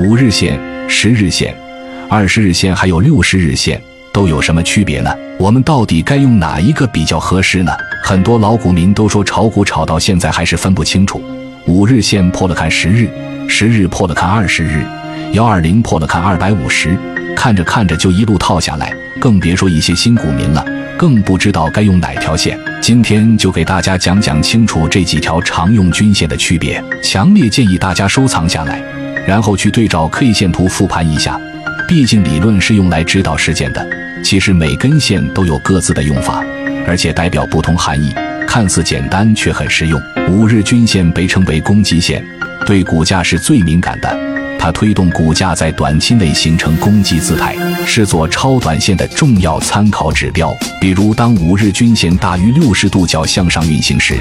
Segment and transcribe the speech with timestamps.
[0.00, 0.58] 五日线、
[0.88, 1.54] 十日线、
[2.08, 3.78] 二十日线还有六十日线
[4.14, 5.14] 都有什么区别呢？
[5.38, 7.70] 我们到底该用哪一个比较合适呢？
[8.02, 11.22] 很多老股民都说炒股炒到现在还是分不清楚，
[11.66, 13.10] 五日线破了看十日，
[13.46, 14.82] 十日破了看二十日，
[15.32, 16.96] 幺二零破了看二百五十，
[17.36, 20.64] 看着看着就一路套下来，更别说一些新股民了，
[20.96, 22.58] 更不知道该用哪条线。
[22.80, 28.82] 今天就给大家讲讲清楚这几条常用均线的区别，强烈建议大家收藏下来。
[29.26, 31.40] 然后去对照 K 线图复盘一下，
[31.86, 33.86] 毕竟理论是用来指导实践的。
[34.22, 36.44] 其实每根线都有各自的用法，
[36.86, 38.14] 而且代表不同含义，
[38.46, 40.00] 看似简单却很实用。
[40.28, 42.22] 五日均线被称为攻击线，
[42.66, 44.08] 对股价是最敏感的，
[44.60, 47.56] 它推动股价在短期内形成攻击姿态，
[47.86, 50.54] 是做超短线的重要参考指标。
[50.78, 54.20] 比如，当五日均线大于六十度角向上运行时。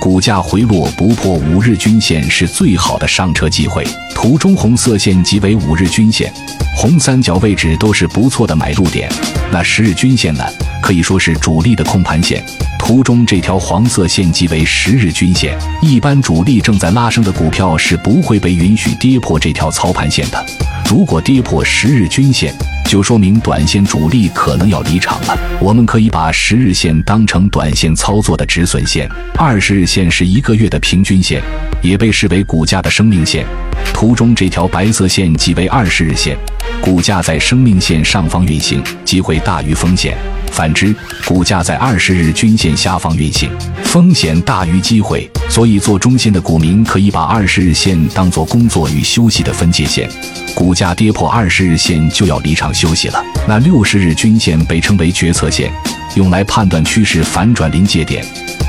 [0.00, 3.86] 股价回落不破五日均线是最好的上车机会。
[4.14, 6.32] 图中红色线即为五日均线，
[6.74, 9.06] 红三角位置都是不错的买入点。
[9.52, 10.42] 那十日均线呢？
[10.82, 12.42] 可以说是主力的控盘线。
[12.86, 20.46] 图中这条黄色线即为十日均线，一般主力正在拉升的股票是不会被允许跌破这条操盘线的。
[20.86, 25.34] 如果跌破十日均线，就说明短线主力可能要离场了。
[25.58, 31.42] 我们可以把十日线当成短线操作的止损线，二十日线是一个月的平均线，
[31.80, 33.46] 也被视为股价的生命线。
[33.94, 36.36] 图中这条白色线即为二十日线，
[36.84, 40.12] 股价在生命线上方运行，机会大于风险；
[40.52, 43.50] 反之，股价在二十日均线下方运行，
[43.84, 45.26] 风险大于机会。
[45.48, 50.06] 所以，做中线的股民可以把二十日线当做工作与休息的分界线。
[50.54, 53.24] 股价跌破二十日线就要离场休息了。
[53.48, 55.72] 那六十日均线被称为决策线，
[56.16, 58.22] 用来判断趋势反转临界点。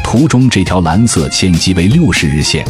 [0.05, 2.66] 图中这条蓝色线即为六十日线，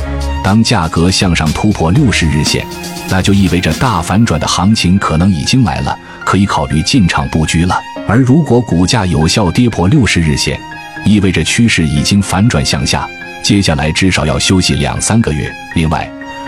[0.46, 2.64] 当价格向上突破六十日线，
[3.10, 7.76] 那就意味着大反转的行情可能已经来了，可以考虑进场布局了。
[8.08, 10.60] 而如果股价有效跌破六十日线，
[11.04, 13.10] 意味着趋势已经反转向下，
[13.44, 15.52] 接下来至少要休息两三个月。
[15.74, 16.08] 另外，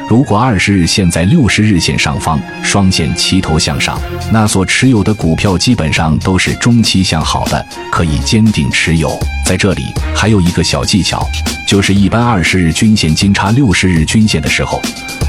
[0.10, 4.00] 如果二十日线在六十日线上方，双线齐头向上，
[4.32, 9.20] 那所持有的股票基本上都是中期向好的，可以坚定持有。
[9.46, 9.84] 在这里
[10.16, 11.28] 还有一个小技巧，
[11.68, 14.82] 就是一般二十日均线金叉六十日均线的时候，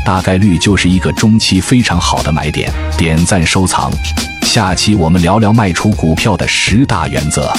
[0.04, 2.72] 大概率就是一个中期非常好的买点。
[2.96, 3.90] 点赞收藏，
[4.42, 7.52] 下期我们聊聊卖出股票的十大原则。